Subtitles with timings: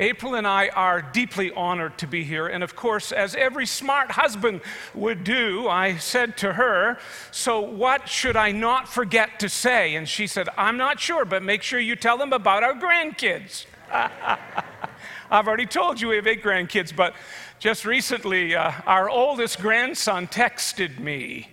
[0.00, 2.46] April and I are deeply honored to be here.
[2.46, 4.62] And of course, as every smart husband
[4.94, 6.98] would do, I said to her,
[7.30, 9.94] So, what should I not forget to say?
[9.94, 13.66] And she said, I'm not sure, but make sure you tell them about our grandkids.
[13.92, 17.14] I've already told you we have eight grandkids, but
[17.58, 21.50] just recently, uh, our oldest grandson texted me.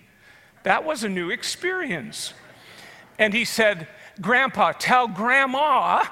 [0.63, 2.33] That was a new experience.
[3.19, 3.87] And he said,
[4.21, 6.05] Grandpa, tell grandma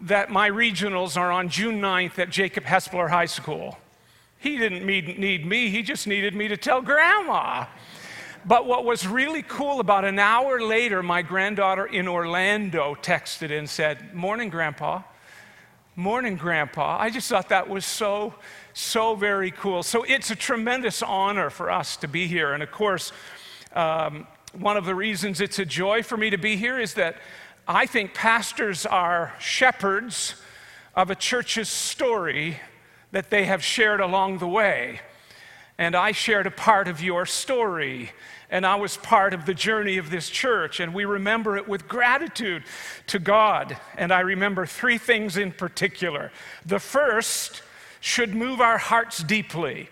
[0.00, 3.78] that my regionals are on June 9th at Jacob Hespeler High School.
[4.38, 7.66] He didn't need me, he just needed me to tell grandma.
[8.44, 13.68] But what was really cool, about an hour later, my granddaughter in Orlando texted and
[13.68, 15.02] said, Morning, Grandpa.
[15.96, 16.96] Morning, Grandpa.
[17.00, 18.34] I just thought that was so,
[18.72, 19.82] so very cool.
[19.82, 22.52] So it's a tremendous honor for us to be here.
[22.52, 23.10] And of course,
[23.72, 27.16] um, one of the reasons it's a joy for me to be here is that
[27.68, 30.40] I think pastors are shepherds
[30.94, 32.60] of a church's story
[33.10, 35.00] that they have shared along the way.
[35.76, 38.12] And I shared a part of your story,
[38.50, 41.88] and I was part of the journey of this church, and we remember it with
[41.88, 42.62] gratitude
[43.08, 43.76] to God.
[43.98, 46.30] And I remember three things in particular.
[46.64, 47.62] The first
[48.00, 49.88] should move our hearts deeply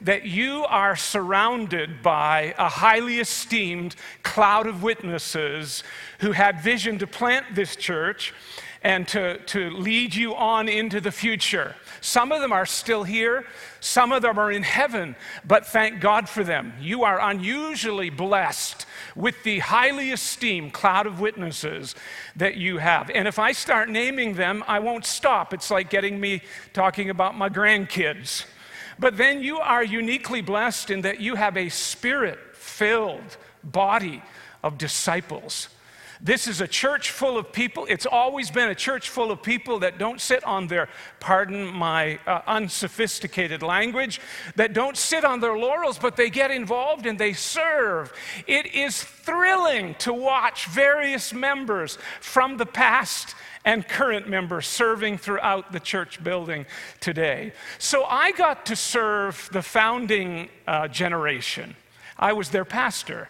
[0.00, 5.82] that you are surrounded by a highly esteemed cloud of witnesses
[6.20, 8.32] who had vision to plant this church
[8.82, 11.74] and to, to lead you on into the future.
[12.00, 13.44] Some of them are still here,
[13.80, 16.72] some of them are in heaven, but thank God for them.
[16.80, 21.96] You are unusually blessed with the highly esteemed cloud of witnesses
[22.36, 23.10] that you have.
[23.10, 25.52] And if I start naming them, I won't stop.
[25.52, 28.44] It's like getting me talking about my grandkids.
[28.98, 34.22] But then you are uniquely blessed in that you have a spirit filled body
[34.62, 35.68] of disciples.
[36.20, 37.86] This is a church full of people.
[37.88, 40.88] It's always been a church full of people that don't sit on their,
[41.20, 44.20] pardon my uh, unsophisticated language,
[44.56, 48.12] that don't sit on their laurels, but they get involved and they serve.
[48.46, 55.72] It is thrilling to watch various members from the past and current members serving throughout
[55.72, 56.66] the church building
[57.00, 57.52] today.
[57.78, 61.76] So I got to serve the founding uh, generation.
[62.18, 63.28] I was their pastor.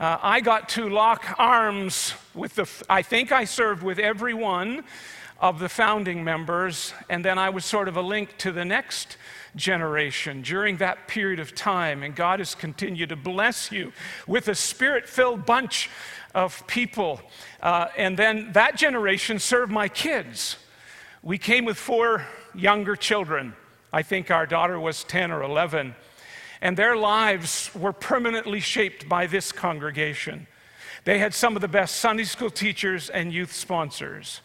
[0.00, 4.82] Uh, I got to lock arms with the, I think I served with every one
[5.42, 9.18] of the founding members, and then I was sort of a link to the next
[9.56, 12.02] generation during that period of time.
[12.02, 13.92] And God has continued to bless you
[14.26, 15.90] with a spirit filled bunch
[16.34, 17.20] of people.
[17.62, 20.56] Uh, and then that generation served my kids.
[21.22, 23.52] We came with four younger children.
[23.92, 25.94] I think our daughter was 10 or 11.
[26.62, 30.46] And their lives were permanently shaped by this congregation.
[31.04, 34.42] They had some of the best Sunday school teachers and youth sponsors.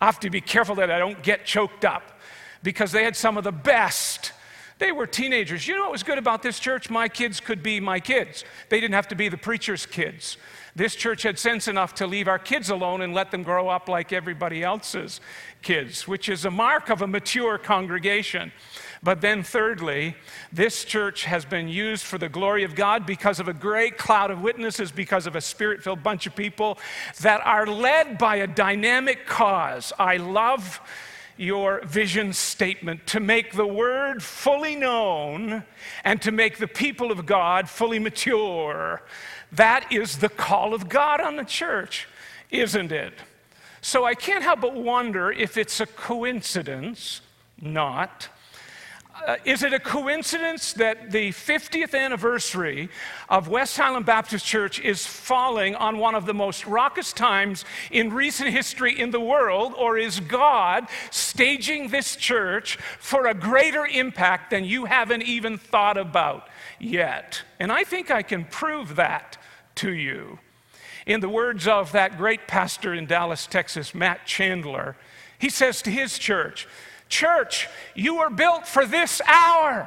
[0.00, 2.20] I have to be careful that I don't get choked up
[2.62, 4.32] because they had some of the best.
[4.78, 5.68] They were teenagers.
[5.68, 6.90] You know what was good about this church?
[6.90, 8.44] My kids could be my kids.
[8.68, 10.38] They didn't have to be the preacher's kids.
[10.74, 13.88] This church had sense enough to leave our kids alone and let them grow up
[13.88, 15.20] like everybody else's
[15.60, 18.50] kids, which is a mark of a mature congregation.
[19.04, 20.14] But then, thirdly,
[20.52, 24.30] this church has been used for the glory of God because of a great cloud
[24.30, 26.78] of witnesses, because of a spirit filled bunch of people
[27.20, 29.92] that are led by a dynamic cause.
[29.98, 30.80] I love
[31.36, 35.64] your vision statement to make the word fully known
[36.04, 39.02] and to make the people of God fully mature.
[39.50, 42.06] That is the call of God on the church,
[42.50, 43.14] isn't it?
[43.80, 47.20] So I can't help but wonder if it's a coincidence,
[47.60, 48.28] not.
[49.14, 52.88] Uh, is it a coincidence that the 50th anniversary
[53.28, 58.12] of West Highland Baptist Church is falling on one of the most raucous times in
[58.12, 64.50] recent history in the world, or is God staging this church for a greater impact
[64.50, 66.48] than you haven't even thought about
[66.80, 67.42] yet?
[67.60, 69.36] And I think I can prove that
[69.76, 70.38] to you.
[71.06, 74.96] In the words of that great pastor in Dallas, Texas, Matt Chandler,
[75.38, 76.66] he says to his church,
[77.12, 79.86] Church, you are built for this hour.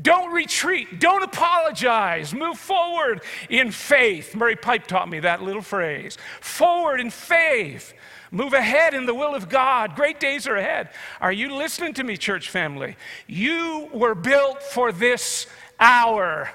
[0.00, 1.00] Don't retreat.
[1.00, 2.34] Don't apologize.
[2.34, 4.34] Move forward in faith.
[4.34, 6.18] Murray Pipe taught me that little phrase.
[6.42, 7.94] Forward in faith.
[8.30, 9.96] Move ahead in the will of God.
[9.96, 10.90] Great days are ahead.
[11.22, 12.96] Are you listening to me, church family?
[13.26, 15.46] You were built for this
[15.80, 16.50] hour.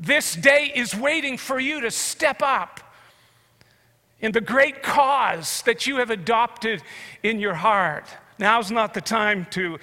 [0.00, 2.80] This day is waiting for you to step up
[4.20, 6.82] in the great cause that you have adopted
[7.22, 8.08] in your heart.
[8.38, 9.78] Now's not the time to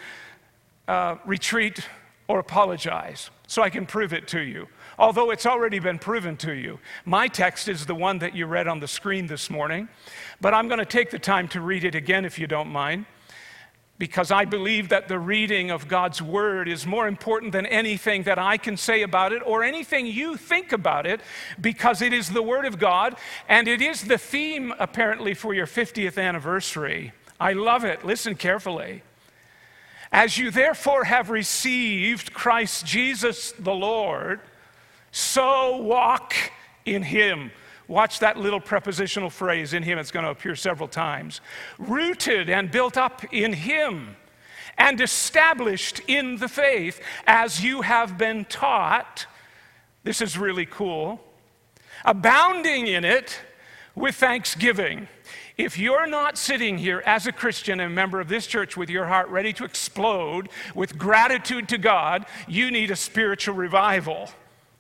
[0.88, 1.88] uh, retreat
[2.28, 4.68] or apologize, so I can prove it to you.
[4.98, 6.80] Although it's already been proven to you.
[7.04, 9.90] My text is the one that you read on the screen this morning,
[10.40, 13.06] but I'm going to take the time to read it again if you don't mind.
[13.98, 18.38] because I believe that the reading of God's Word is more important than anything that
[18.38, 21.22] I can say about it or anything you think about it,
[21.62, 23.16] because it is the Word of God
[23.48, 27.14] and it is the theme, apparently, for your 50th anniversary.
[27.40, 28.06] I love it.
[28.06, 29.04] Listen carefully.
[30.12, 34.40] As you therefore have received Christ Jesus the Lord,
[35.12, 36.34] so walk
[36.86, 37.52] in Him
[37.88, 41.42] Watch that little prepositional phrase in him, it's going to appear several times.
[41.78, 44.16] Rooted and built up in him
[44.78, 49.28] and established in the faith as you have been taught.
[50.04, 51.22] This is really cool.
[52.04, 53.40] Abounding in it
[53.94, 55.08] with thanksgiving.
[55.58, 58.90] If you're not sitting here as a Christian and a member of this church with
[58.90, 64.30] your heart ready to explode with gratitude to God, you need a spiritual revival.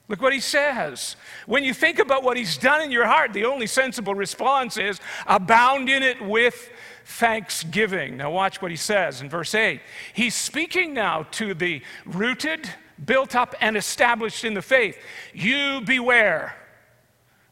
[0.07, 1.15] Look what he says.
[1.45, 4.99] When you think about what he's done in your heart, the only sensible response is
[5.25, 6.69] abound in it with
[7.05, 8.17] thanksgiving.
[8.17, 9.81] Now, watch what he says in verse 8.
[10.13, 12.69] He's speaking now to the rooted,
[13.03, 14.97] built up, and established in the faith.
[15.33, 16.55] You beware,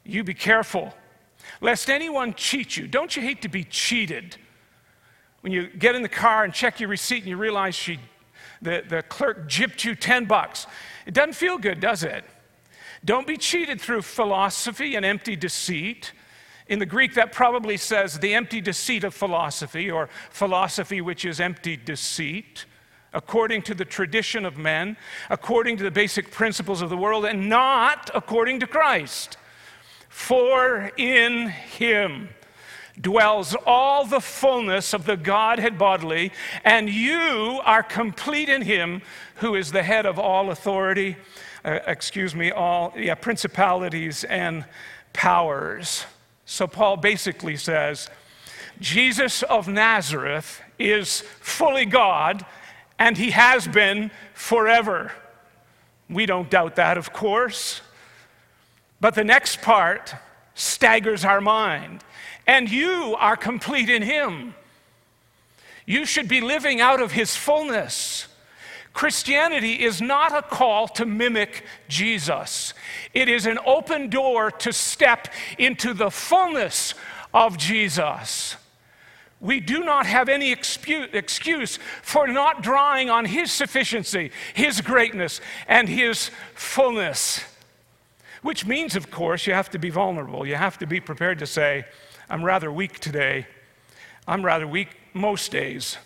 [0.04, 0.94] you be careful,
[1.63, 2.88] lest anyone cheat you.
[2.88, 4.36] Don't you hate to be cheated?
[5.42, 8.00] When you get in the car and check your receipt and you realize she,
[8.62, 10.68] the, the clerk gypped you 10 bucks.
[11.06, 12.25] It doesn't feel good, does it?
[13.06, 16.12] Don't be cheated through philosophy and empty deceit.
[16.68, 21.39] In the Greek, that probably says the empty deceit of philosophy, or philosophy which is
[21.39, 22.66] empty deceit,
[23.13, 24.98] according to the tradition of men,
[25.30, 29.38] according to the basic principles of the world, and not according to Christ.
[30.13, 32.30] For in him
[33.01, 36.31] dwells all the fullness of the Godhead bodily,
[36.63, 39.01] and you are complete in him
[39.38, 41.18] who is the head of all authority
[41.65, 44.65] uh, excuse me, all yeah, principalities and
[45.13, 46.06] powers.
[46.45, 48.09] So Paul basically says
[48.80, 52.45] Jesus of Nazareth is fully God,
[53.00, 55.12] and he has been forever.
[56.09, 57.81] We don't doubt that, of course.
[59.04, 60.16] But the next part
[60.56, 62.06] staggers our mind.
[62.48, 64.56] And you are complete in him.
[65.86, 68.28] You should be living out of his fullness.
[68.94, 72.74] Christianity is not a call to mimic Jesus,
[73.14, 75.28] it is an open door to step
[75.58, 76.94] into the fullness
[77.34, 78.56] of Jesus.
[79.42, 85.90] We do not have any excuse for not drawing on His sufficiency, His greatness, and
[85.90, 87.42] His fullness.
[88.44, 90.45] Which means, of course, you have to be vulnerable.
[90.45, 91.86] You have to be prepared to say,
[92.30, 93.48] I'm rather weak today.
[94.28, 95.98] I'm rather weak most days.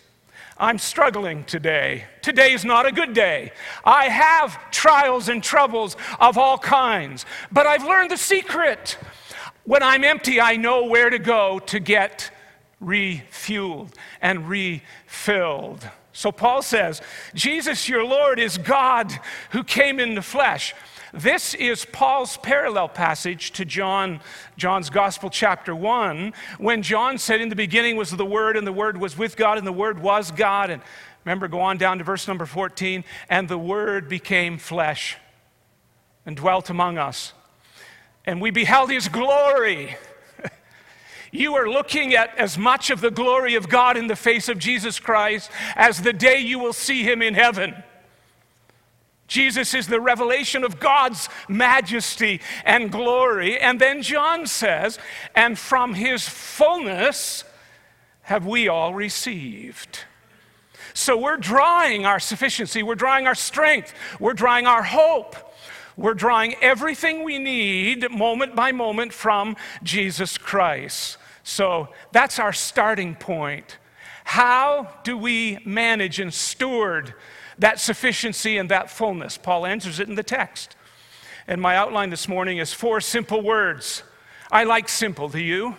[0.56, 2.04] I'm struggling today.
[2.22, 3.52] Today is not a good day.
[3.84, 8.98] I have trials and troubles of all kinds, but I've learned the secret.
[9.64, 12.30] When I'm empty, I know where to go to get
[12.82, 15.88] refueled and refilled.
[16.12, 17.02] So Paul says,
[17.34, 19.12] Jesus, your Lord, is God
[19.50, 20.74] who came in the flesh.
[21.12, 24.20] This is Paul's parallel passage to John,
[24.58, 28.72] John's Gospel, chapter 1, when John said, In the beginning was the Word, and the
[28.72, 30.68] Word was with God, and the Word was God.
[30.68, 30.82] And
[31.24, 35.16] remember, go on down to verse number 14, and the Word became flesh
[36.26, 37.32] and dwelt among us.
[38.26, 39.96] And we beheld his glory.
[41.30, 44.58] You are looking at as much of the glory of God in the face of
[44.58, 47.74] Jesus Christ as the day you will see him in heaven.
[49.28, 53.58] Jesus is the revelation of God's majesty and glory.
[53.58, 54.98] And then John says,
[55.34, 57.44] and from his fullness
[58.22, 60.00] have we all received.
[60.94, 65.36] So we're drawing our sufficiency, we're drawing our strength, we're drawing our hope.
[65.96, 71.18] We're drawing everything we need moment by moment from Jesus Christ.
[71.42, 73.78] So that's our starting point.
[74.22, 77.14] How do we manage and steward
[77.58, 79.36] that sufficiency and that fullness.
[79.36, 80.76] Paul answers it in the text.
[81.46, 84.02] And my outline this morning is four simple words.
[84.50, 85.76] I like simple, do you?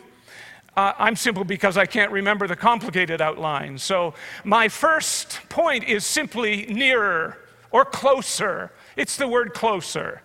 [0.76, 3.78] Uh, I'm simple because I can't remember the complicated outline.
[3.78, 7.38] So my first point is simply nearer
[7.72, 8.72] or closer.
[8.96, 10.22] It's the word closer.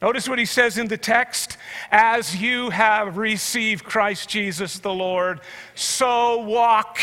[0.00, 1.58] Notice what he says in the text
[1.90, 5.40] as you have received Christ Jesus the Lord,
[5.74, 6.98] so walk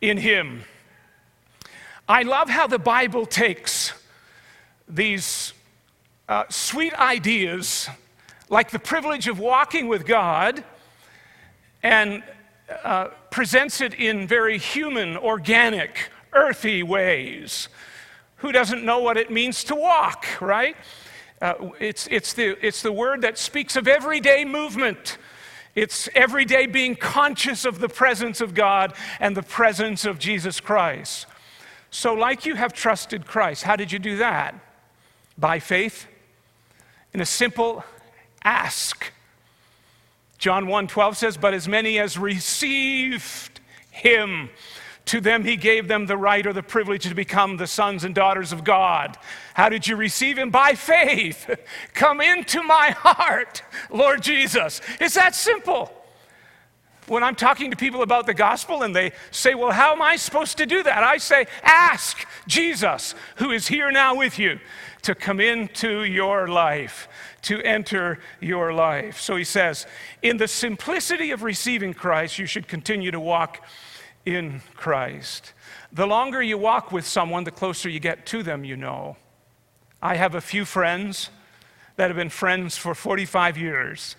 [0.00, 0.62] in him.
[2.12, 3.94] I love how the Bible takes
[4.86, 5.54] these
[6.28, 7.88] uh, sweet ideas,
[8.50, 10.62] like the privilege of walking with God,
[11.82, 12.22] and
[12.84, 17.70] uh, presents it in very human, organic, earthy ways.
[18.36, 20.76] Who doesn't know what it means to walk, right?
[21.40, 25.16] Uh, it's, it's, the, it's the word that speaks of everyday movement
[25.74, 30.60] It's every day being conscious of the presence of God and the presence of Jesus
[30.60, 31.26] Christ.
[31.92, 34.54] So, like you have trusted Christ, how did you do that?
[35.36, 36.06] By faith,
[37.12, 37.84] in a simple
[38.42, 39.12] ask.
[40.38, 44.48] John 1 12 says, But as many as received him,
[45.04, 48.14] to them he gave them the right or the privilege to become the sons and
[48.14, 49.18] daughters of God.
[49.52, 50.48] How did you receive him?
[50.48, 51.50] By faith.
[51.92, 54.80] Come into my heart, Lord Jesus.
[54.98, 55.92] It's that simple.
[57.08, 60.16] When I'm talking to people about the gospel and they say, Well, how am I
[60.16, 61.02] supposed to do that?
[61.02, 64.60] I say, Ask Jesus, who is here now with you,
[65.02, 67.08] to come into your life,
[67.42, 69.20] to enter your life.
[69.20, 69.86] So he says,
[70.22, 73.64] In the simplicity of receiving Christ, you should continue to walk
[74.24, 75.54] in Christ.
[75.92, 79.16] The longer you walk with someone, the closer you get to them, you know.
[80.00, 81.30] I have a few friends
[81.96, 84.16] that have been friends for 45 years.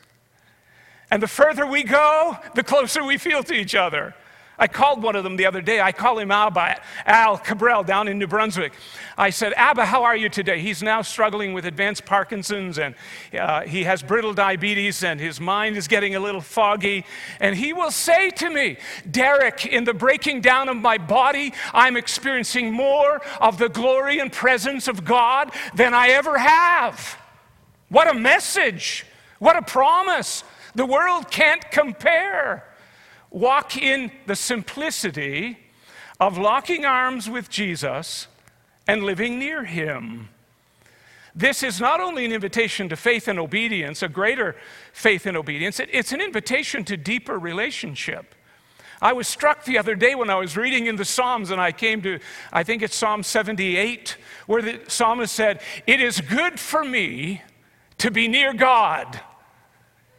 [1.14, 4.16] And the further we go, the closer we feel to each other.
[4.58, 5.80] I called one of them the other day.
[5.80, 8.74] I call him Abba, Al Cabral down in New Brunswick.
[9.16, 10.60] I said, Abba, how are you today?
[10.60, 12.96] He's now struggling with advanced Parkinson's and
[13.40, 17.06] uh, he has brittle diabetes and his mind is getting a little foggy.
[17.40, 18.78] And he will say to me,
[19.12, 24.32] Derek, in the breaking down of my body, I'm experiencing more of the glory and
[24.32, 27.20] presence of God than I ever have.
[27.90, 29.06] What a message!
[29.38, 30.44] What a promise!
[30.76, 32.66] The world can't compare
[33.30, 35.58] walk in the simplicity
[36.20, 38.28] of locking arms with Jesus
[38.88, 40.30] and living near him.
[41.36, 44.56] This is not only an invitation to faith and obedience, a greater
[44.94, 48.36] faith and obedience, it's an invitation to deeper relationship.
[49.02, 51.72] I was struck the other day when I was reading in the Psalms and I
[51.72, 52.20] came to,
[52.54, 54.16] I think it's Psalm 78,
[54.46, 57.42] where the psalmist said, It is good for me
[57.98, 59.20] to be near God.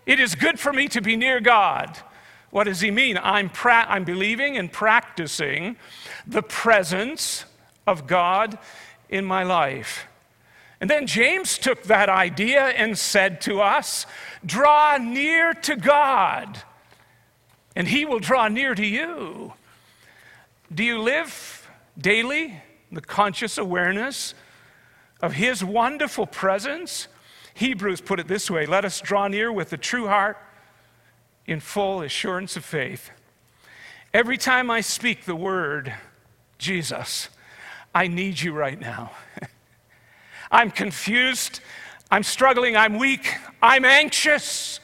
[0.06, 1.98] It is good for me to be near God.
[2.50, 3.18] What does he mean?
[3.20, 5.76] I'm, pra- I'm believing and practicing
[6.26, 7.44] the presence
[7.86, 8.58] of God
[9.08, 10.06] in my life.
[10.80, 14.06] And then James took that idea and said to us,
[14.44, 16.62] Draw near to God,
[17.74, 19.54] and he will draw near to you.
[20.72, 24.34] Do you live daily the conscious awareness
[25.22, 27.08] of his wonderful presence?
[27.54, 30.36] Hebrews put it this way let us draw near with a true heart
[31.46, 33.10] in full assurance of faith.
[34.12, 35.92] Every time I speak the word,
[36.58, 37.28] Jesus,
[37.94, 39.12] I need you right now.
[40.50, 41.60] I'm confused.
[42.10, 42.76] I'm struggling.
[42.76, 43.34] I'm weak.
[43.60, 44.78] I'm anxious.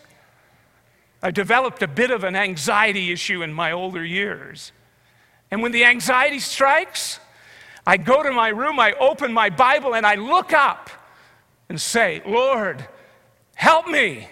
[1.23, 4.73] I developed a bit of an anxiety issue in my older years.
[5.51, 7.21] And when the anxiety strikes,
[7.87, 10.91] I go to my room, I open my Bible, and I look up
[11.71, 12.85] and say, Lord,
[13.55, 14.29] help me.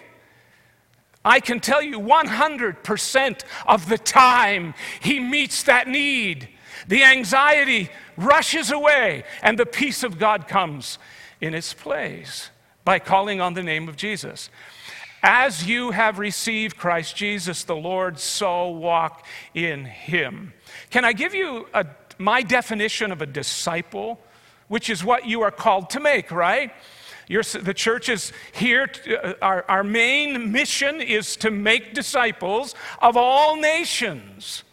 [1.23, 6.49] I can tell you 100% of the time he meets that need.
[6.89, 10.99] The anxiety rushes away, and the peace of God comes
[11.39, 12.49] in its place
[12.83, 14.49] by calling on the name of Jesus.
[15.23, 20.51] As you have received Christ Jesus the Lord, so walk in him.
[20.89, 21.85] Can I give you a,
[22.17, 24.19] my definition of a disciple,
[24.67, 26.73] which is what you are called to make, right?
[27.29, 28.87] The church is here.
[28.87, 34.63] To, uh, our, our main mission is to make disciples of all nations.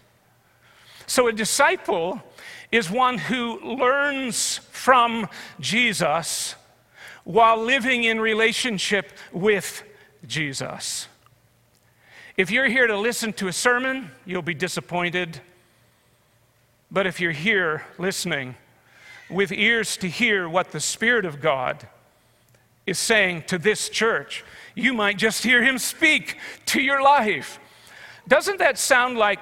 [1.06, 2.22] So, a disciple
[2.72, 5.28] is one who learns from
[5.60, 6.54] Jesus
[7.24, 9.82] while living in relationship with
[10.26, 11.08] Jesus.
[12.36, 15.40] If you're here to listen to a sermon, you'll be disappointed.
[16.90, 18.54] But if you're here listening
[19.28, 21.88] with ears to hear what the Spirit of God
[22.86, 24.44] is saying to this church.
[24.74, 27.58] You might just hear him speak to your life.
[28.28, 29.40] Doesn't that sound like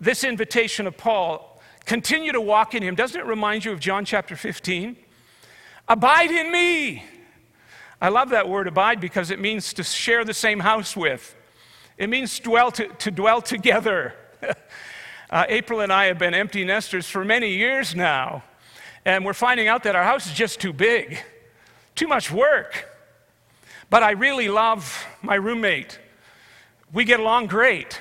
[0.00, 1.60] this invitation of Paul?
[1.84, 2.94] Continue to walk in him.
[2.94, 4.96] Doesn't it remind you of John chapter 15?
[5.88, 7.04] Abide in me.
[8.00, 11.34] I love that word abide because it means to share the same house with.
[11.96, 14.14] It means dwell to, to dwell together.
[15.30, 18.44] uh, April and I have been empty nesters for many years now,
[19.04, 21.18] and we're finding out that our house is just too big
[21.96, 22.88] too much work.
[23.90, 25.98] But I really love my roommate.
[26.92, 28.00] We get along great.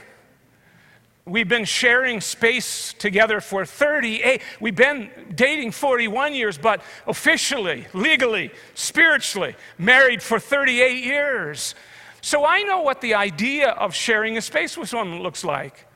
[1.25, 4.43] We've been sharing space together for 38.
[4.59, 11.73] We've been dating 41 years, but officially, legally, spiritually, married for 38 years.
[12.21, 15.87] So I know what the idea of sharing a space with someone looks like.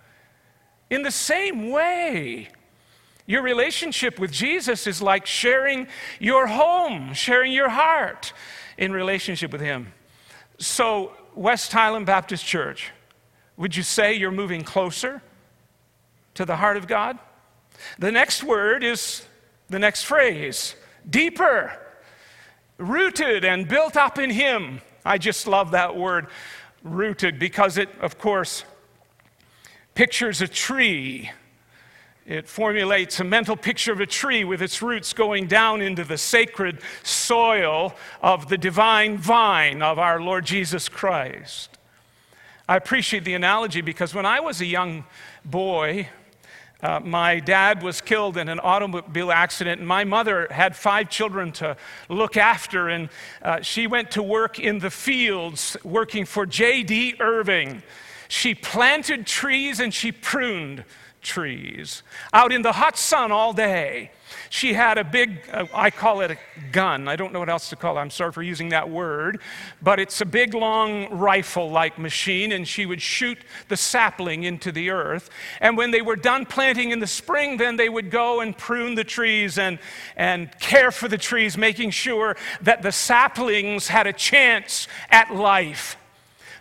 [0.90, 2.50] In the same way,
[3.30, 5.88] your relationship with Jesus is like sharing
[6.20, 8.34] your home, sharing your heart
[8.76, 9.94] in relationship with Him.
[10.58, 12.92] So, West Highland Baptist Church,
[13.56, 15.22] Would you say you're moving closer
[16.34, 17.20] to the heart of God?
[18.00, 19.24] The next word is
[19.70, 20.76] the next phrase
[21.08, 21.72] deeper,
[22.80, 24.82] rooted and built up in Him.
[25.06, 26.30] I just love that word,
[26.82, 28.64] rooted, because it, of course,
[29.94, 31.30] pictures a tree.
[32.30, 36.16] It formulates a mental picture of a tree with its roots going down into the
[36.16, 41.76] sacred soil of the divine vine of our Lord Jesus Christ.
[42.68, 45.06] I appreciate the analogy because when I was a young
[45.44, 46.08] boy,
[46.84, 51.52] uh, my dad was killed in an automobile accident, and my mother had five children
[51.54, 51.76] to
[52.10, 53.10] look after, and
[53.42, 57.16] uh, she went to work in the fields working for J.D.
[57.20, 57.82] Irving.
[58.28, 60.84] She planted trees and she pruned
[61.22, 64.12] trees out in the hot sun all day.
[64.50, 66.38] She had a big, uh, I call it a
[66.72, 67.08] gun.
[67.08, 68.02] I don't know what else to call it.
[68.02, 69.42] I'm sorry for using that word.
[69.82, 74.72] But it's a big, long rifle like machine, and she would shoot the sapling into
[74.72, 75.30] the earth.
[75.62, 78.96] And when they were done planting in the spring, then they would go and prune
[78.96, 79.80] the trees and,
[80.16, 85.98] and care for the trees, making sure that the saplings had a chance at life.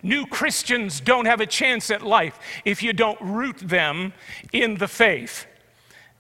[0.02, 4.12] New Christians don't have a chance at life if you don't root them
[4.52, 5.46] in the faith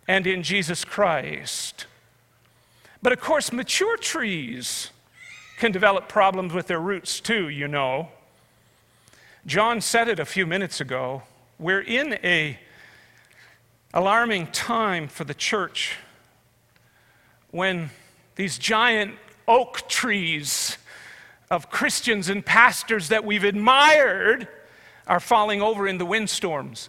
[0.06, 1.86] and in Jesus Christ.
[3.02, 4.90] But of course, mature trees
[5.58, 8.08] can develop problems with their roots too, you know.
[9.46, 11.22] John said it a few minutes ago.
[11.58, 12.58] We're in a
[13.94, 15.96] alarming time for the church
[17.50, 17.90] when
[18.36, 19.14] these giant
[19.46, 20.76] oak trees
[21.50, 24.48] of Christians and pastors that we've admired
[25.06, 26.88] are falling over in the windstorms.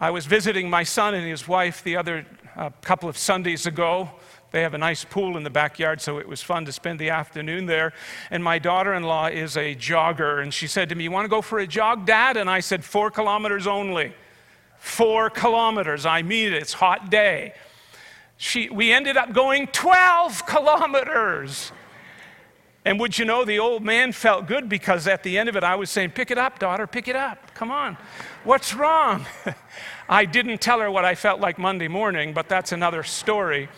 [0.00, 4.10] I was visiting my son and his wife the other uh, couple of Sundays ago.
[4.50, 7.10] They have a nice pool in the backyard, so it was fun to spend the
[7.10, 7.92] afternoon there.
[8.30, 11.24] And my daughter in law is a jogger, and she said to me, You want
[11.24, 12.36] to go for a jog, Dad?
[12.36, 14.12] And I said, Four kilometers only.
[14.78, 16.04] Four kilometers.
[16.04, 17.54] I mean it, it's hot day.
[18.36, 21.72] She, we ended up going 12 kilometers.
[22.84, 25.62] And would you know, the old man felt good because at the end of it,
[25.62, 27.54] I was saying, Pick it up, daughter, pick it up.
[27.54, 27.96] Come on.
[28.44, 29.24] What's wrong?
[30.08, 33.68] I didn't tell her what I felt like Monday morning, but that's another story.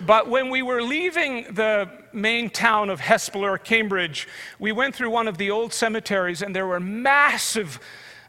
[0.00, 5.28] But when we were leaving the main town of Hespeler, Cambridge, we went through one
[5.28, 7.80] of the old cemeteries, and there were massive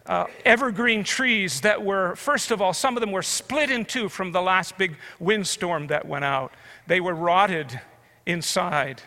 [0.05, 4.07] uh, evergreen trees that were, first of all, some of them were split in two
[4.07, 6.53] from the last big windstorm that went out.
[6.87, 7.81] They were rotted
[8.25, 9.01] inside.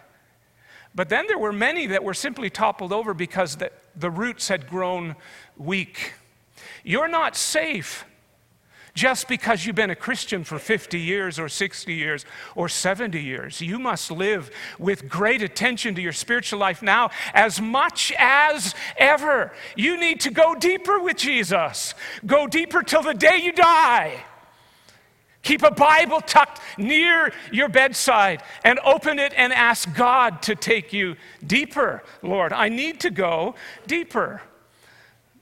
[0.94, 4.68] But then there were many that were simply toppled over because the, the roots had
[4.68, 5.16] grown
[5.56, 6.14] weak.
[6.84, 8.04] You're not safe
[8.94, 12.24] just because you've been a Christian for 50 years or 60 years
[12.56, 13.60] or 70 years.
[13.60, 19.52] You must live with great attention to your spiritual life now as much as ever.
[19.76, 21.94] You need to go deeper with Jesus,
[22.26, 24.24] go deeper till the day you die.
[25.42, 30.92] Keep a Bible tucked near your bedside and open it and ask God to take
[30.92, 32.02] you deeper.
[32.22, 33.54] Lord, I need to go
[33.86, 34.42] deeper.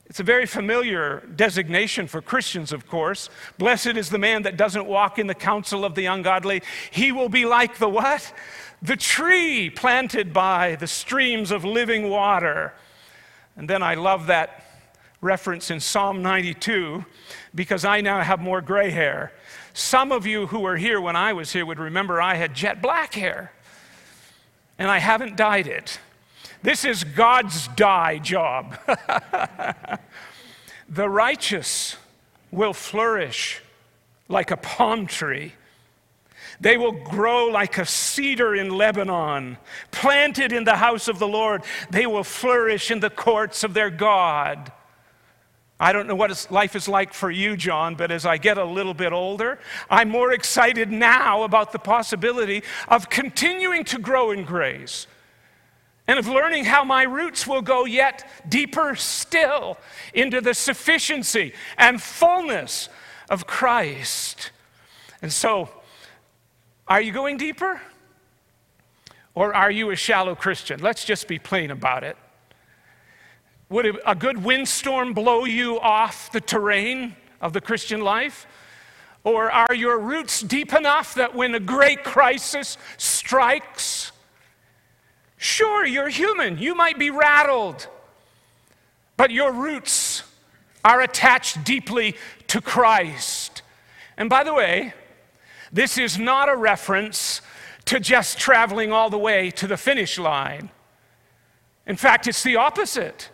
[0.06, 3.28] It's a very familiar designation for Christians, of course.
[3.58, 6.62] Blessed is the man that doesn't walk in the counsel of the ungodly.
[6.90, 8.32] He will be like the what?
[8.80, 12.72] The tree planted by the streams of living water.
[13.56, 14.64] And then I love that
[15.20, 17.04] reference in Psalm 92
[17.54, 19.32] because I now have more gray hair.
[19.72, 22.83] Some of you who were here when I was here would remember I had jet
[22.83, 23.52] black hair,
[24.78, 25.98] and I haven't dyed it.
[26.62, 28.76] This is God's dye job.
[30.88, 31.96] the righteous
[32.50, 33.62] will flourish
[34.28, 35.52] like a palm tree.
[36.61, 39.59] They will grow like a cedar in Lebanon,
[39.90, 41.62] planted in the house of the Lord.
[41.90, 44.72] They will flourish in the courts of their God.
[45.80, 48.64] I don't know what life is like for you, John, but as I get a
[48.64, 54.44] little bit older, I'm more excited now about the possibility of continuing to grow in
[54.44, 55.06] grace
[56.08, 59.78] and of learning how my roots will go yet deeper still
[60.14, 62.88] into the sufficiency and fullness
[63.30, 64.50] of Christ.
[65.22, 65.68] And so,
[66.88, 67.80] are you going deeper?
[69.34, 70.80] Or are you a shallow Christian?
[70.80, 72.16] Let's just be plain about it.
[73.70, 78.46] Would a good windstorm blow you off the terrain of the Christian life?
[79.24, 84.12] Or are your roots deep enough that when a great crisis strikes,
[85.37, 87.88] sure, you're human, you might be rattled,
[89.16, 90.22] but your roots
[90.85, 93.62] are attached deeply to Christ.
[94.16, 94.94] And by the way,
[95.70, 97.42] this is not a reference
[97.85, 100.70] to just traveling all the way to the finish line.
[101.87, 103.31] In fact, it's the opposite.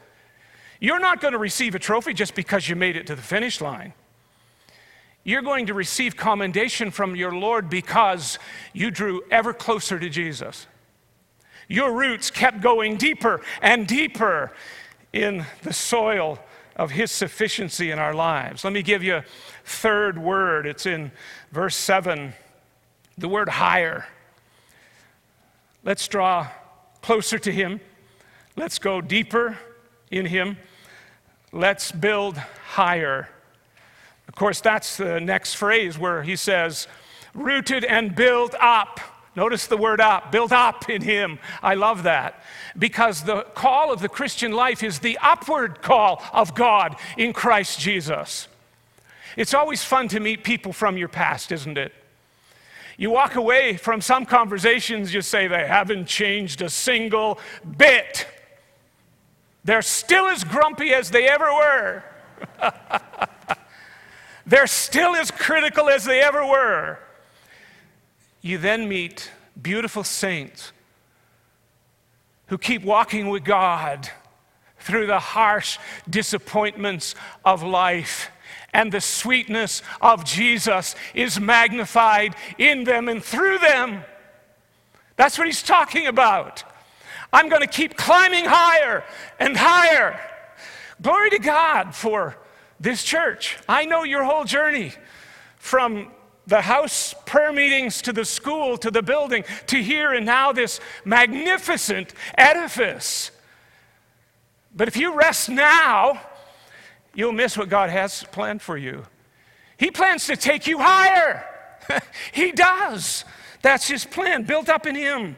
[0.85, 3.62] You're not going to receive a trophy just because you made it to the finish
[3.62, 3.94] line.
[5.23, 8.38] You're going to receive commendation from your Lord because
[8.75, 10.66] you drew ever closer to Jesus.
[11.68, 14.53] Your roots kept going deeper and deeper
[15.14, 16.38] in the soil
[16.77, 18.62] of His sufficiency in our lives.
[18.62, 19.25] Let me give you a
[19.64, 20.66] third word.
[20.66, 21.12] It's in
[21.51, 22.35] verse 7,
[23.16, 24.05] the word higher.
[25.83, 26.49] Let's draw
[27.01, 27.81] closer to Him.
[28.55, 29.57] Let's go deeper
[30.11, 30.59] in Him.
[31.55, 33.29] Let's build higher.
[34.27, 36.88] Of course, that's the next phrase where He says,
[37.33, 38.99] rooted and built up.
[39.37, 41.38] Notice the word up, built up in Him.
[41.62, 42.43] I love that
[42.77, 47.79] because the call of the Christian life is the upward call of God in Christ
[47.79, 48.49] Jesus.
[49.37, 51.93] It's always fun to meet people from your past, isn't it?
[52.97, 57.38] You walk away from some conversations, you say they haven't changed a single
[57.77, 58.27] bit.
[59.64, 62.05] They're still as grumpy as they ever were.
[64.46, 66.98] They're still as critical as they ever were.
[68.42, 70.72] You then meet beautiful saints
[72.48, 74.11] who keep walking with God
[74.79, 78.31] through the harsh disappointments of life.
[78.74, 84.05] And the sweetness of Jesus is magnified in them and through them.
[85.16, 86.64] That's what he's talking about.
[87.35, 89.03] I'm going to keep climbing higher
[89.40, 90.20] and higher.
[91.03, 92.37] Glory to God for
[92.79, 93.59] this church.
[93.68, 94.92] I know your whole journey
[95.57, 96.12] from
[96.47, 100.79] the house prayer meetings to the school to the building to here and now this
[101.05, 103.33] magnificent edifice.
[104.73, 106.20] But if you rest now,
[107.14, 109.07] you'll miss what God has planned for you.
[109.77, 111.44] He plans to take you higher.
[112.33, 113.25] he does.
[113.61, 115.37] That's his plan, built up in him.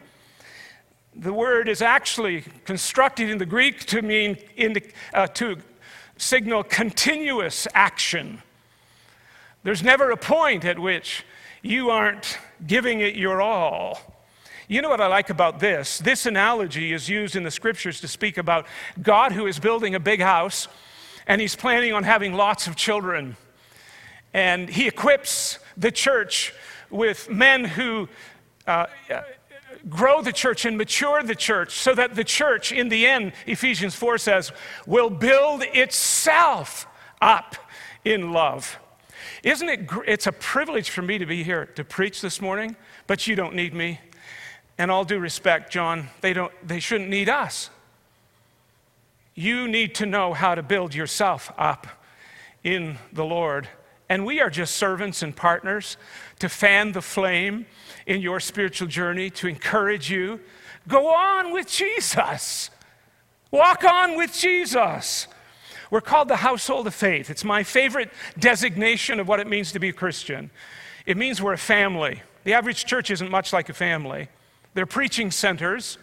[1.18, 4.36] The word is actually constructed in the Greek to mean
[5.14, 5.56] uh, to
[6.18, 8.42] signal continuous action.
[9.62, 11.24] There's never a point at which
[11.62, 13.98] you aren't giving it your all.
[14.68, 15.98] You know what I like about this?
[15.98, 18.66] This analogy is used in the scriptures to speak about
[19.00, 20.68] God who is building a big house
[21.26, 23.38] and he's planning on having lots of children.
[24.34, 26.52] And he equips the church
[26.90, 28.08] with men who
[28.66, 28.86] uh,
[29.88, 33.94] grow the church and mature the church so that the church, in the end, Ephesians
[33.94, 34.52] 4 says,
[34.86, 36.86] will build itself
[37.20, 37.56] up
[38.04, 38.78] in love.
[39.42, 43.26] Isn't it, it's a privilege for me to be here to preach this morning, but
[43.26, 44.00] you don't need me.
[44.78, 47.70] And all due respect, John, they, don't, they shouldn't need us.
[49.34, 51.86] You need to know how to build yourself up
[52.64, 53.68] in the Lord.
[54.08, 55.96] And we are just servants and partners
[56.38, 57.66] to fan the flame
[58.06, 60.40] in your spiritual journey, to encourage you.
[60.88, 62.70] Go on with Jesus.
[63.50, 65.26] Walk on with Jesus.
[65.90, 67.30] We're called the household of faith.
[67.30, 70.50] It's my favorite designation of what it means to be a Christian.
[71.04, 72.22] It means we're a family.
[72.44, 74.28] The average church isn't much like a family,
[74.74, 75.98] they're preaching centers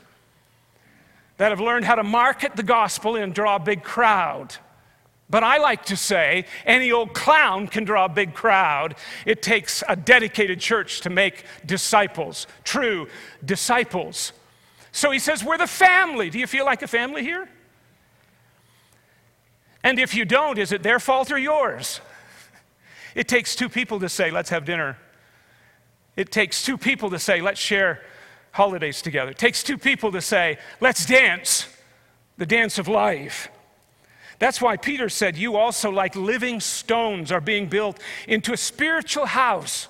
[1.38, 4.56] that have learned how to market the gospel and draw a big crowd.
[5.30, 8.96] But I like to say any old clown can draw a big crowd.
[9.26, 13.08] It takes a dedicated church to make disciples, true
[13.44, 14.34] disciples.
[14.92, 16.30] So he says, We're the family.
[16.30, 17.50] Do you feel like a family here?
[19.84, 22.00] And if you don't, is it their fault or yours?
[23.16, 24.98] It takes two people to say, let's have dinner.
[26.16, 28.02] It takes two people to say, let's share
[28.52, 29.32] holidays together.
[29.32, 31.68] It takes two people to say, let's dance
[32.38, 33.50] the dance of life.
[34.44, 39.26] That's why Peter said, You also, like living stones, are being built into a spiritual
[39.26, 39.88] house.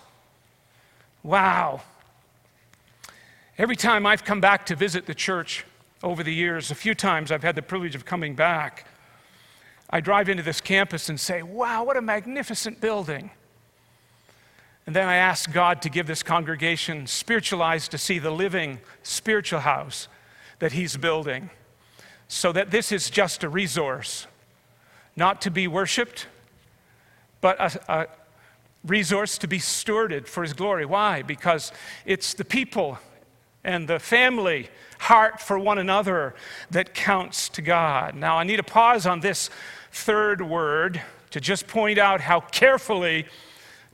[1.23, 1.81] Wow.
[3.57, 5.65] Every time I've come back to visit the church
[6.03, 8.85] over the years, a few times I've had the privilege of coming back.
[9.89, 13.31] I drive into this campus and say, wow, what a magnificent building.
[14.85, 18.81] And then I ask God to give this congregation spiritual eyes to see the living
[19.01, 20.07] spiritual house
[20.59, 21.49] that He's building,
[22.27, 24.27] so that this is just a resource,
[25.15, 26.27] not to be worshiped,
[27.41, 28.07] but a, a
[28.85, 30.85] resource to be stewarded for His glory.
[30.85, 31.21] Why?
[31.21, 31.71] Because
[32.05, 32.97] it's the people
[33.63, 36.35] and the family heart for one another
[36.71, 38.15] that counts to God.
[38.15, 39.49] Now, I need to pause on this
[39.91, 43.25] third word to just point out how carefully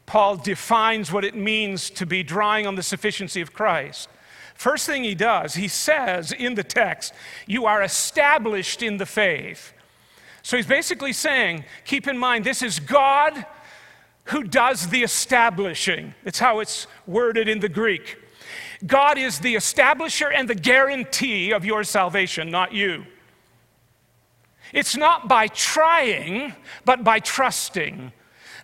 [0.05, 4.09] Paul defines what it means to be drawing on the sufficiency of Christ.
[4.55, 7.13] First thing he does, he says in the text,
[7.47, 9.71] You are established in the faith.
[10.41, 13.45] So he's basically saying, Keep in mind, this is God
[14.25, 16.13] who does the establishing.
[16.23, 18.17] It's how it's worded in the Greek.
[18.85, 23.05] God is the establisher and the guarantee of your salvation, not you.
[24.71, 26.53] It's not by trying,
[26.85, 28.13] but by trusting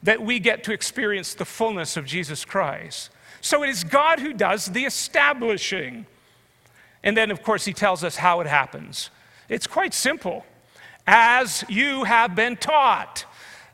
[0.03, 3.09] that we get to experience the fullness of Jesus Christ.
[3.41, 6.05] So it is God who does the establishing.
[7.03, 9.09] And then, of course, he tells us how it happens.
[9.49, 10.45] It's quite simple.
[11.07, 13.25] As you have been taught,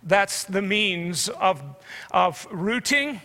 [0.03, 1.63] that's the means of,
[2.11, 3.21] of rooting,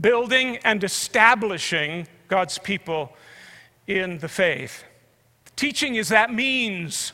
[0.00, 3.14] building, and establishing God's people
[3.86, 4.84] in the faith.
[5.56, 7.12] Teaching is that means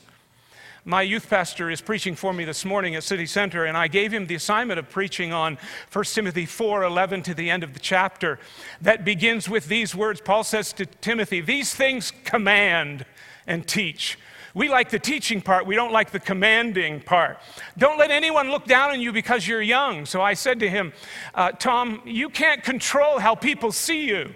[0.84, 4.12] my youth pastor is preaching for me this morning at City Center, and I gave
[4.12, 5.58] him the assignment of preaching on
[5.92, 8.38] 1 Timothy 4 11 to the end of the chapter
[8.80, 10.22] that begins with these words.
[10.22, 13.04] Paul says to Timothy, These things command
[13.46, 14.16] and teach.
[14.54, 17.38] We like the teaching part, we don't like the commanding part.
[17.78, 20.06] Don't let anyone look down on you because you're young.
[20.06, 20.92] So I said to him,
[21.34, 24.34] uh, Tom, you can't control how people see you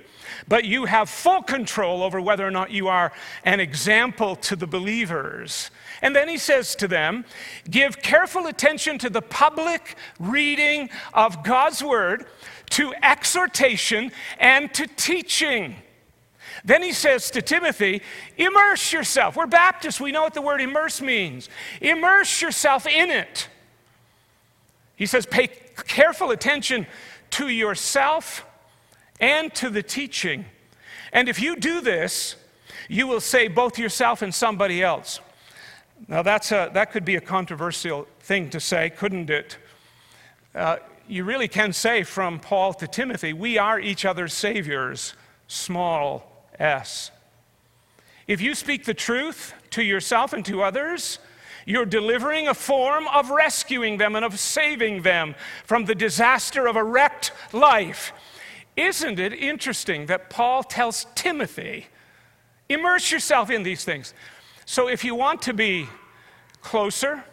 [0.49, 3.13] but you have full control over whether or not you are
[3.45, 5.71] an example to the believers.
[6.03, 7.25] And then he says to them,
[7.71, 12.27] Give careful attention to the public reading of God's word,
[12.71, 15.77] to exhortation, and to teaching.
[16.65, 18.01] Then he says to Timothy,
[18.39, 19.37] Immerse yourself.
[19.37, 21.51] We're Baptists, we know what the word immerse means.
[21.81, 23.49] Immerse yourself in it.
[24.97, 25.49] He says, Pay
[25.87, 26.87] careful attention
[27.31, 28.47] to yourself
[29.21, 30.47] and to the teaching.
[31.13, 32.37] And if you do this,
[32.89, 35.21] you will save both yourself and somebody else.
[36.09, 39.59] Now, that's a, that could be a controversial thing to say, couldn't it?
[40.55, 40.77] Uh,
[41.09, 45.15] you really can say from Paul to Timothy, we are each other's saviors,
[45.47, 47.11] small s.
[48.27, 51.19] If you speak the truth to yourself and to others,
[51.67, 56.77] you're delivering a form of rescuing them and of saving them from the disaster of
[56.77, 58.13] a wrecked life.
[58.77, 61.87] Isn't it interesting that Paul tells Timothy,
[62.69, 64.15] immerse yourself in these things?
[64.67, 65.89] So if you want to be
[66.61, 67.25] closer,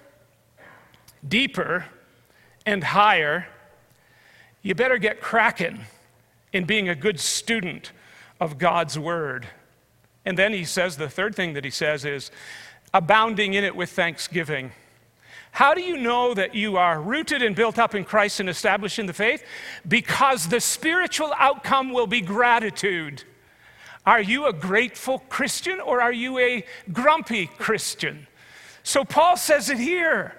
[1.28, 1.86] deeper,
[2.66, 3.48] and higher,
[4.62, 5.80] you better get cracking
[6.54, 7.92] in being a good student
[8.42, 9.48] of God's word.
[10.26, 12.32] And then he says, the third thing that he says is,
[12.94, 14.72] abounding in it with thanksgiving.
[15.52, 19.00] How do you know that you are rooted and built up in Christ and established
[19.00, 19.44] in the faith?
[19.88, 23.24] Because the spiritual outcome will be gratitude.
[24.06, 28.28] Are you a grateful Christian or are you a grumpy Christian?
[28.84, 30.36] So Paul says it here.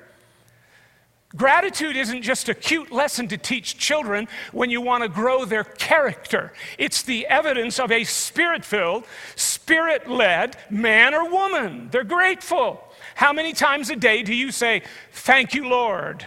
[1.34, 5.64] Gratitude isn't just a cute lesson to teach children when you want to grow their
[5.64, 6.52] character.
[6.76, 11.88] It's the evidence of a spirit filled, spirit led man or woman.
[11.90, 12.86] They're grateful.
[13.14, 16.26] How many times a day do you say, Thank you, Lord?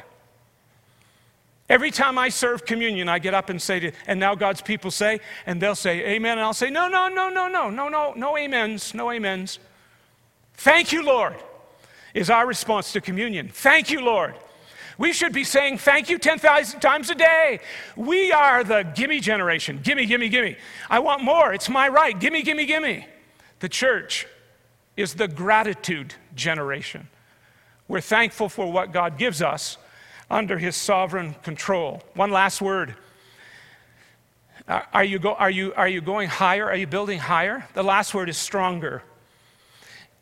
[1.68, 4.92] Every time I serve communion, I get up and say, to, and now God's people
[4.92, 6.38] say, and they'll say, Amen.
[6.38, 9.60] And I'll say, No, no, no, no, no, no, no, no amens, no amens.
[10.56, 11.36] Thank you, Lord,
[12.16, 13.50] is our response to communion.
[13.50, 14.36] Thank you, Lord.
[14.98, 17.60] We should be saying thank you 10,000 times a day.
[17.96, 19.80] We are the gimme generation.
[19.84, 20.56] Gimme, gimme, gimme.
[20.90, 21.54] I want more.
[21.54, 22.18] It's my right.
[22.18, 23.06] Gimme, gimme, gimme.
[23.60, 24.26] The church
[24.96, 27.10] is the gratitude generation.
[27.88, 29.78] We're thankful for what God gives us
[30.30, 32.02] under his sovereign control.
[32.14, 32.96] One last word.
[34.68, 36.66] Are you, go, are, you, are you going higher?
[36.66, 37.68] Are you building higher?
[37.76, 39.04] The last word is stronger.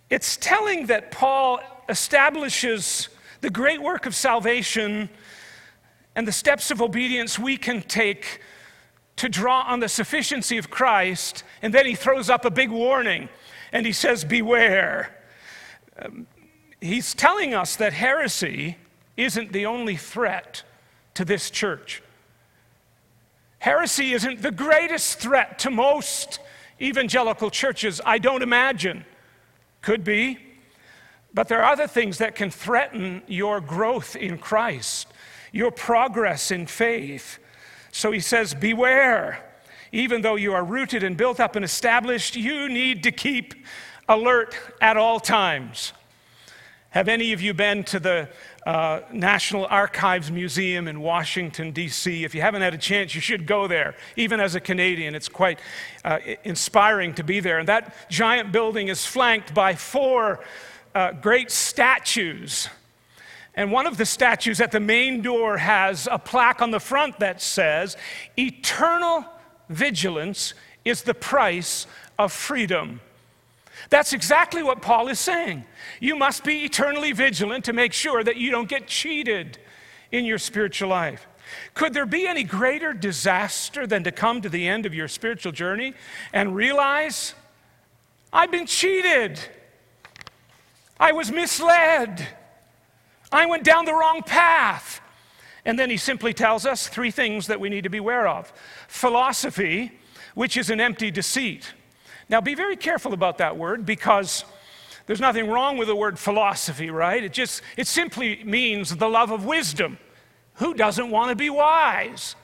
[0.09, 3.07] It's telling that Paul establishes
[3.43, 5.09] the great work of salvation
[6.15, 8.39] and the steps of obedience we can take
[9.17, 13.27] to draw on the sufficiency of Christ, and then he throws up a big warning
[13.73, 15.13] and he says, Beware.
[15.99, 16.25] Um,
[16.79, 18.77] he's telling us that heresy
[19.17, 20.63] isn't the only threat
[21.15, 22.01] to this church.
[23.59, 26.39] Heresy isn't the greatest threat to most
[26.81, 29.03] evangelical churches, I don't imagine.
[29.81, 30.52] Could be.
[31.33, 35.07] But there are other things that can threaten your growth in Christ,
[35.51, 37.39] your progress in faith.
[37.91, 39.49] So he says, Beware.
[39.91, 43.53] Even though you are rooted and built up and established, you need to keep
[44.09, 45.93] alert at all times.
[46.89, 48.29] Have any of you been to the
[48.67, 52.23] uh, National Archives Museum in Washington, D.C.?
[52.23, 53.95] If you haven't had a chance, you should go there.
[54.15, 55.59] Even as a Canadian, it's quite
[56.05, 57.57] uh, inspiring to be there.
[57.57, 60.39] And that giant building is flanked by four
[60.95, 62.69] uh, great statues.
[63.55, 67.19] And one of the statues at the main door has a plaque on the front
[67.19, 67.97] that says,
[68.37, 69.25] Eternal
[69.69, 70.53] vigilance
[70.85, 72.99] is the price of freedom.
[73.89, 75.65] That's exactly what Paul is saying.
[75.99, 79.59] You must be eternally vigilant to make sure that you don't get cheated
[80.11, 81.27] in your spiritual life.
[81.73, 85.51] Could there be any greater disaster than to come to the end of your spiritual
[85.51, 85.93] journey
[86.31, 87.35] and realize,
[88.31, 89.39] I've been cheated,
[90.99, 92.27] I was misled,
[93.31, 95.01] I went down the wrong path.
[95.65, 98.51] And then he simply tells us three things that we need to beware of
[98.87, 99.93] philosophy,
[100.35, 101.73] which is an empty deceit.
[102.29, 104.43] Now, be very careful about that word because
[105.05, 107.23] there's nothing wrong with the word philosophy, right?
[107.23, 109.97] It just, it simply means the love of wisdom.
[110.55, 112.35] Who doesn't want to be wise?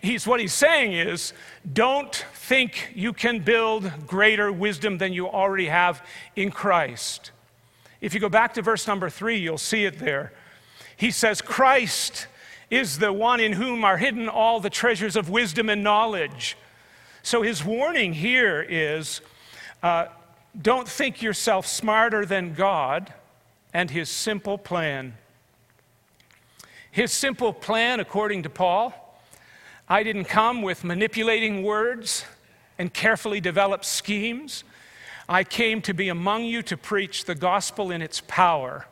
[0.00, 1.32] He's, what he's saying is
[1.70, 7.32] don't think you can build greater wisdom than you already have in Christ.
[8.00, 10.32] If you go back to verse number three, you'll see it there.
[10.96, 12.26] He says, Christ
[12.70, 16.56] is the one in whom are hidden all the treasures of wisdom and knowledge.
[17.22, 19.20] So his warning here is
[19.82, 20.06] uh,
[20.60, 23.12] don't think yourself smarter than God
[23.72, 25.14] and his simple plan.
[26.90, 29.03] His simple plan, according to Paul,
[29.88, 32.24] I didn't come with manipulating words
[32.78, 34.64] and carefully developed schemes.
[35.28, 38.86] I came to be among you to preach the gospel in its power.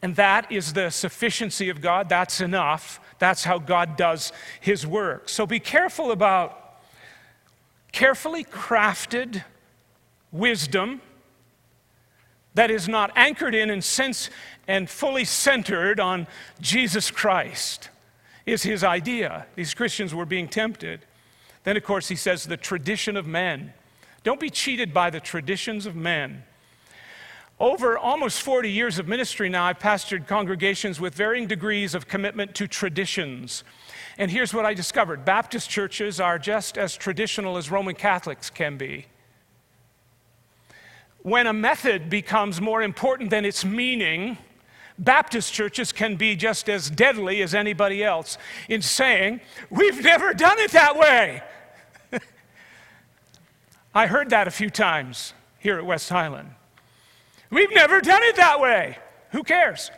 [0.00, 2.08] And that is the sufficiency of God.
[2.08, 3.00] That's enough.
[3.18, 5.28] That's how God does his work.
[5.28, 6.80] So be careful about
[7.92, 9.44] carefully crafted
[10.32, 11.00] wisdom
[12.54, 14.30] that is not anchored in and sense
[14.66, 16.26] and fully centered on
[16.60, 17.90] Jesus Christ
[18.46, 19.46] is his idea.
[19.56, 21.00] These Christians were being tempted.
[21.64, 23.74] Then, of course, he says the tradition of men.
[24.22, 26.44] Don't be cheated by the traditions of men.
[27.58, 32.54] Over almost 40 years of ministry now, I've pastored congregations with varying degrees of commitment
[32.56, 33.64] to traditions.
[34.18, 38.76] And here's what I discovered Baptist churches are just as traditional as Roman Catholics can
[38.76, 39.06] be.
[41.22, 44.38] When a method becomes more important than its meaning,
[44.98, 50.58] Baptist churches can be just as deadly as anybody else in saying, We've never done
[50.58, 51.42] it that way.
[53.94, 56.50] I heard that a few times here at West Highland.
[57.50, 58.98] We've never done it that way.
[59.32, 59.90] Who cares?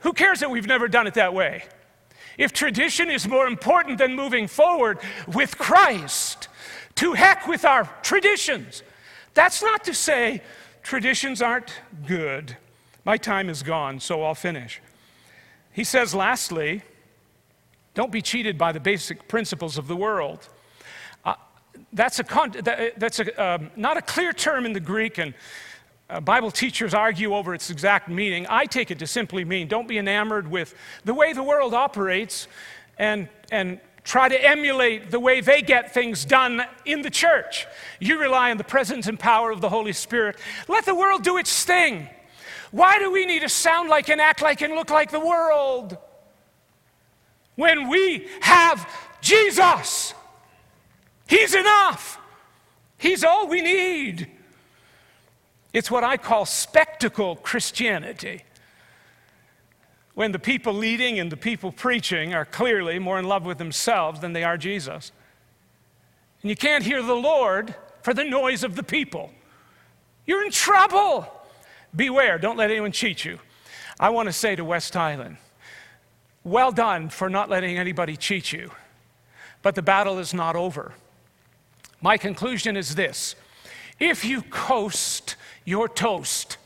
[0.00, 1.64] Who cares that we've never done it that way?
[2.38, 6.48] If tradition is more important than moving forward with Christ,
[6.96, 8.82] to heck with our traditions.
[9.34, 10.42] That's not to say
[10.82, 11.72] traditions aren't
[12.06, 12.56] good.
[13.04, 14.80] My time is gone, so I'll finish.
[15.72, 16.82] He says, lastly,
[17.94, 20.48] don't be cheated by the basic principles of the world.
[21.24, 21.34] Uh,
[21.92, 25.34] that's a con- that, that's a, um, not a clear term in the Greek, and
[26.08, 28.46] uh, Bible teachers argue over its exact meaning.
[28.48, 32.48] I take it to simply mean don't be enamored with the way the world operates
[32.98, 37.66] and, and try to emulate the way they get things done in the church.
[37.98, 40.36] You rely on the presence and power of the Holy Spirit.
[40.68, 42.08] Let the world do its thing.
[42.72, 45.96] Why do we need to sound like and act like and look like the world?
[47.54, 48.88] When we have
[49.20, 50.14] Jesus,
[51.28, 52.18] He's enough.
[52.98, 54.28] He's all we need.
[55.72, 58.44] It's what I call spectacle Christianity.
[60.14, 64.20] When the people leading and the people preaching are clearly more in love with themselves
[64.20, 65.10] than they are Jesus.
[66.42, 69.30] And you can't hear the Lord for the noise of the people.
[70.26, 71.26] You're in trouble.
[71.94, 73.38] Beware, don't let anyone cheat you.
[74.00, 75.36] I want to say to West Highland,
[76.44, 78.70] well done for not letting anybody cheat you,
[79.62, 80.94] but the battle is not over.
[82.00, 83.36] My conclusion is this
[84.00, 86.56] if you coast your toast.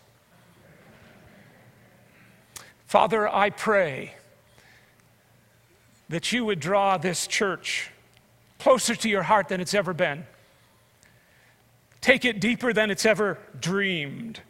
[2.86, 4.14] Father, I pray
[6.08, 7.90] that you would draw this church
[8.58, 10.24] closer to your heart than it's ever been.
[12.00, 14.40] Take it deeper than it's ever dreamed.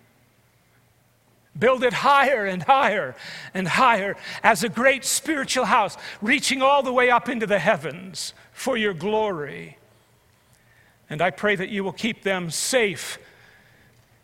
[1.58, 3.14] Build it higher and higher
[3.54, 8.34] and higher as a great spiritual house, reaching all the way up into the heavens
[8.52, 9.78] for your glory.
[11.08, 13.18] And I pray that you will keep them safe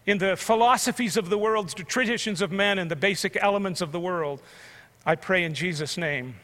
[0.05, 3.93] in the philosophies of the world, the traditions of men, and the basic elements of
[3.93, 4.43] the world.
[5.07, 6.35] I pray in Jesus' name.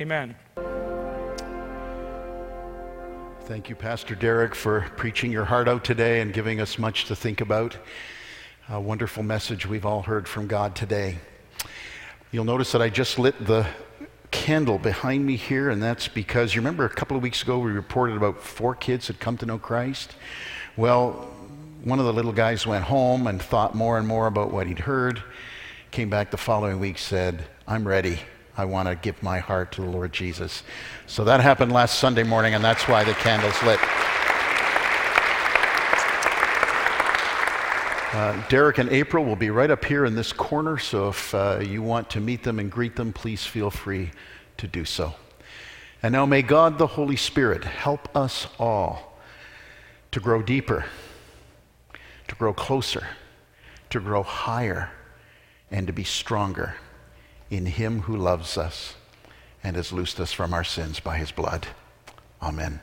[0.00, 0.36] Amen.
[3.46, 7.16] Thank you, Pastor Derek, for preaching your heart out today and giving us much to
[7.16, 7.76] think about.
[8.68, 11.18] A wonderful message we've all heard from God today.
[12.32, 13.64] You'll notice that I just lit the
[14.32, 17.70] candle behind me here, and that's because you remember a couple of weeks ago we
[17.70, 20.16] reported about four kids had come to know Christ?
[20.76, 21.30] Well,
[21.84, 24.80] one of the little guys went home and thought more and more about what he'd
[24.80, 25.22] heard.
[25.92, 28.18] Came back the following week, said, I'm ready.
[28.56, 30.64] I want to give my heart to the Lord Jesus.
[31.06, 33.78] So that happened last Sunday morning, and that's why the candle's lit.
[38.16, 41.58] Uh, Derek and April will be right up here in this corner, so if uh,
[41.60, 44.10] you want to meet them and greet them, please feel free
[44.56, 45.14] to do so.
[46.02, 49.18] And now may God the Holy Spirit help us all
[50.12, 50.86] to grow deeper
[52.28, 53.06] to grow closer,
[53.90, 54.90] to grow higher
[55.70, 56.74] and to be stronger
[57.50, 58.94] in Him who loves us
[59.62, 61.66] and has loosed us from our sins by His blood.
[62.42, 62.80] Amen.